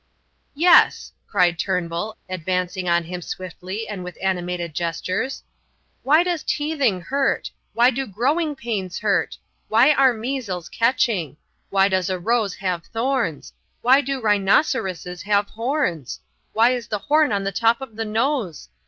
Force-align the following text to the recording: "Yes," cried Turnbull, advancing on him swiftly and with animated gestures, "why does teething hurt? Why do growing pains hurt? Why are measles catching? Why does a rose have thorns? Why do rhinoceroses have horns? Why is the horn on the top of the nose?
"Yes," 0.55 1.11
cried 1.27 1.59
Turnbull, 1.59 2.17
advancing 2.27 2.89
on 2.89 3.03
him 3.03 3.21
swiftly 3.21 3.87
and 3.87 4.03
with 4.03 4.17
animated 4.19 4.73
gestures, 4.73 5.43
"why 6.01 6.23
does 6.23 6.41
teething 6.41 7.01
hurt? 7.01 7.51
Why 7.73 7.91
do 7.91 8.07
growing 8.07 8.55
pains 8.55 8.97
hurt? 8.97 9.37
Why 9.67 9.93
are 9.93 10.11
measles 10.15 10.69
catching? 10.69 11.37
Why 11.69 11.87
does 11.87 12.09
a 12.09 12.17
rose 12.17 12.55
have 12.55 12.83
thorns? 12.87 13.53
Why 13.83 14.01
do 14.01 14.19
rhinoceroses 14.19 15.21
have 15.21 15.49
horns? 15.51 16.19
Why 16.51 16.71
is 16.71 16.87
the 16.87 16.97
horn 16.97 17.31
on 17.31 17.43
the 17.43 17.51
top 17.51 17.79
of 17.79 17.95
the 17.95 18.03
nose? 18.05 18.69